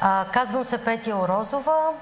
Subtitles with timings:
[0.00, 1.94] А, казвам се Петя Орозова.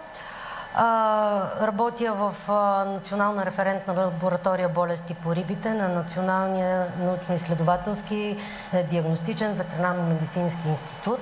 [0.75, 8.37] А, работя в а, Национална референтна лаборатория болести по рибите на Националния научно-изследователски
[8.73, 11.21] е, диагностичен ветеринарно-медицински институт.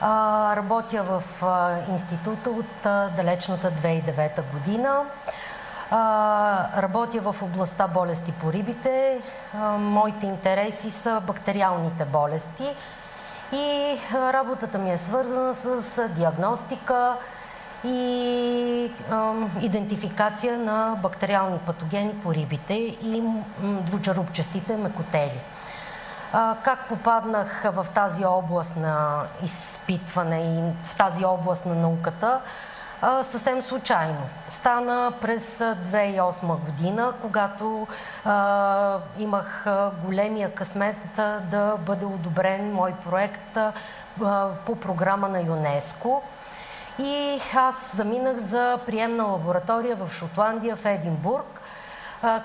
[0.00, 5.04] А, работя в а, института от а, далечната 2009 година.
[5.90, 9.20] А, работя в областта болести по рибите.
[9.54, 12.74] А, моите интереси са бактериалните болести–
[13.52, 17.16] и работата ми е свързана с диагностика
[17.84, 19.32] и а,
[19.62, 23.22] идентификация на бактериални патогени по рибите и
[23.60, 25.40] двучарупчестите мекотели.
[26.32, 32.40] А, как попаднах в тази област на изпитване и в тази област на науката?
[33.22, 34.22] Съвсем случайно.
[34.48, 37.86] Стана през 2008 година, когато
[38.24, 39.66] а, имах
[40.04, 43.72] големия късмет а, да бъде одобрен мой проект а,
[44.66, 46.22] по програма на ЮНЕСКО.
[46.98, 51.60] И аз заминах за приемна лаборатория в Шотландия, в Единбург,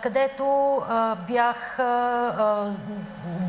[0.02, 0.82] където
[1.28, 1.80] бях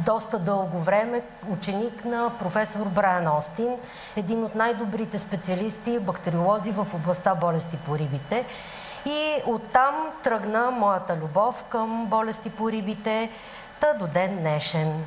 [0.05, 3.79] доста дълго време ученик на професор Брайан Остин,
[4.17, 8.45] един от най-добрите специалисти, бактериолози в областта болести по рибите.
[9.07, 13.31] И оттам тръгна моята любов към болести по рибите,
[13.81, 15.05] та до ден днешен.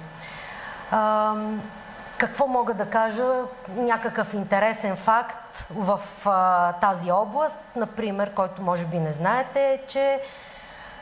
[2.18, 3.26] Какво мога да кажа?
[3.76, 10.22] Някакъв интересен факт в а, тази област, например, който може би не знаете, е, че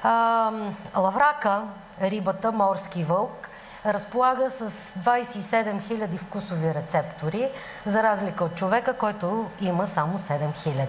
[0.07, 0.51] а,
[0.95, 1.61] лаврака,
[2.01, 3.49] рибата, морски вълк,
[3.85, 7.49] разполага с 27 000 вкусови рецептори,
[7.85, 10.87] за разлика от човека, който има само 7 000.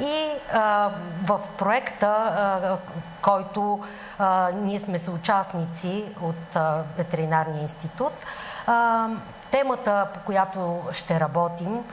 [0.00, 0.90] И а,
[1.26, 2.78] в проекта, а,
[3.22, 3.80] който
[4.18, 8.12] а, ние сме съучастници от а, Ветеринарния институт,
[8.66, 9.08] а,
[9.58, 11.84] Темата, по която ще работим,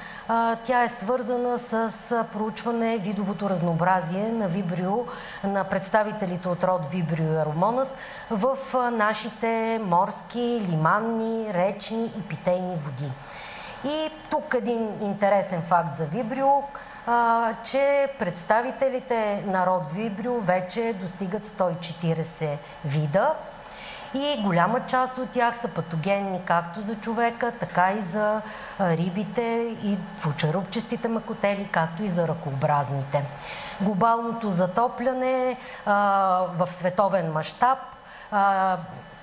[0.63, 1.91] тя е свързана с
[2.33, 5.05] проучване видовото разнообразие на вибрио,
[5.43, 7.93] на представителите от род вибрио и аромонас
[8.31, 8.57] в
[8.91, 13.11] нашите морски, лиманни, речни и питейни води.
[13.85, 16.63] И тук един интересен факт за вибрио,
[17.63, 23.33] че представителите на род вибрио вече достигат 140 вида
[24.15, 28.41] и голяма част от тях са патогенни както за човека, така и за
[28.79, 33.25] рибите и двучерупчестите макотели, както и за ръкообразните.
[33.81, 35.57] Глобалното затопляне
[36.55, 37.79] в световен мащаб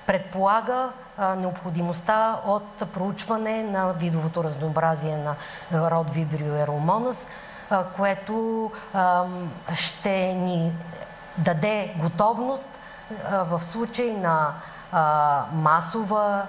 [0.07, 0.89] предполага
[1.37, 5.35] необходимостта от проучване на видовото разнообразие на
[5.91, 7.27] род Vibrio eromonas,
[7.97, 8.71] което
[9.75, 10.73] ще ни
[11.39, 12.79] даде готовност
[13.31, 14.55] в случай на
[15.53, 16.47] масова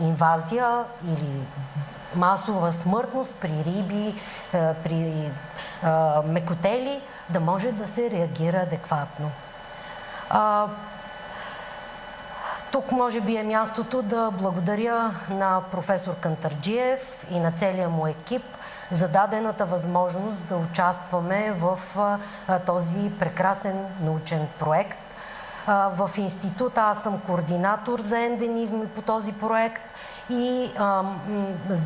[0.00, 1.46] инвазия или
[2.14, 4.14] масова смъртност при риби,
[4.52, 5.30] при
[6.24, 9.30] мекотели, да може да се реагира адекватно.
[12.72, 18.42] Тук може би е мястото да благодаря на професор Кантарджиев и на целия му екип
[18.90, 21.78] за дадената възможност да участваме в
[22.66, 25.03] този прекрасен научен проект
[25.66, 29.82] в института аз съм координатор за енденивми по този проект
[30.30, 31.02] и а,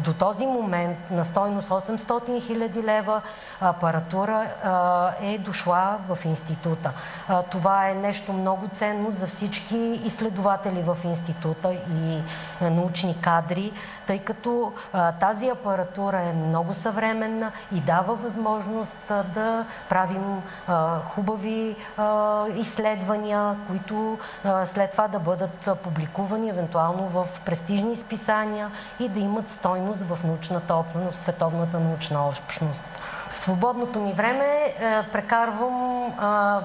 [0.05, 3.21] до този момент на стойност 800 000 лева
[3.61, 6.93] апаратура а, е дошла в института.
[7.29, 12.23] А, това е нещо много ценно за всички изследователи в института и
[12.61, 13.73] научни кадри,
[14.07, 20.99] тъй като а, тази апаратура е много съвременна и дава възможност а, да правим а,
[20.99, 28.71] хубави а, изследвания, които а, след това да бъдат публикувани евентуално в престижни списания списания
[29.01, 32.85] и да имат стойност в научната общност, световната научна общност.
[33.31, 36.13] Свободното ми време е, прекарвам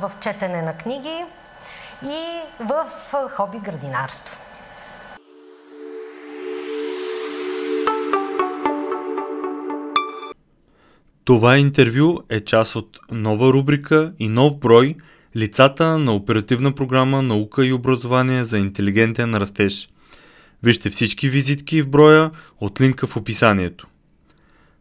[0.02, 1.26] в четене на книги
[2.06, 2.86] и в
[3.30, 4.38] хоби градинарство.
[11.24, 14.96] Това интервю е част от нова рубрика и нов брой
[15.36, 19.93] Лицата на оперативна програма Наука и образование за интелигентен растеж.
[20.64, 23.88] Вижте всички визитки в броя от линка в описанието.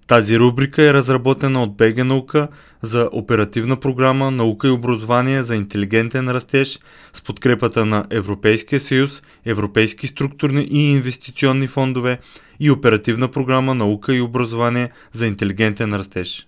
[0.07, 2.49] Тази рубрика е разработена от БГ Наука
[2.83, 6.79] за оперативна програма Наука и образование за интелигентен растеж
[7.13, 12.19] с подкрепата на Европейския съюз, Европейски структурни и инвестиционни фондове
[12.61, 16.47] и оперативна програма Наука и образование за интелигентен растеж.